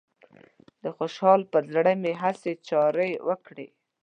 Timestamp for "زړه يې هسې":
1.73-2.53